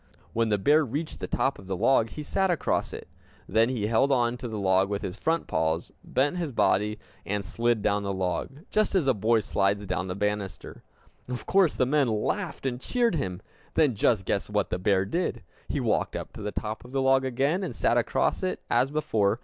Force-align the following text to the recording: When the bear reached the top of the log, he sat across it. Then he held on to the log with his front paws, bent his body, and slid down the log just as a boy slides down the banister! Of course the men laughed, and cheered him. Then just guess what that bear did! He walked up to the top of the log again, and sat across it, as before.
When 0.33 0.49
the 0.49 0.57
bear 0.57 0.83
reached 0.83 1.19
the 1.19 1.27
top 1.27 1.59
of 1.59 1.67
the 1.67 1.77
log, 1.77 2.09
he 2.09 2.23
sat 2.23 2.49
across 2.49 2.91
it. 2.91 3.07
Then 3.47 3.69
he 3.69 3.85
held 3.85 4.11
on 4.11 4.35
to 4.37 4.47
the 4.47 4.57
log 4.57 4.89
with 4.89 5.03
his 5.03 5.19
front 5.19 5.45
paws, 5.45 5.91
bent 6.03 6.37
his 6.37 6.51
body, 6.51 6.97
and 7.23 7.45
slid 7.45 7.83
down 7.83 8.01
the 8.01 8.11
log 8.11 8.61
just 8.71 8.95
as 8.95 9.05
a 9.05 9.13
boy 9.13 9.41
slides 9.41 9.85
down 9.85 10.07
the 10.07 10.15
banister! 10.15 10.81
Of 11.27 11.45
course 11.45 11.75
the 11.75 11.85
men 11.85 12.07
laughed, 12.07 12.65
and 12.65 12.81
cheered 12.81 13.13
him. 13.13 13.43
Then 13.75 13.93
just 13.93 14.25
guess 14.25 14.49
what 14.49 14.71
that 14.71 14.79
bear 14.79 15.05
did! 15.05 15.43
He 15.69 15.79
walked 15.79 16.15
up 16.15 16.33
to 16.33 16.41
the 16.41 16.51
top 16.51 16.83
of 16.83 16.91
the 16.93 17.01
log 17.03 17.23
again, 17.23 17.61
and 17.63 17.75
sat 17.75 17.95
across 17.95 18.41
it, 18.41 18.59
as 18.71 18.89
before. 18.89 19.39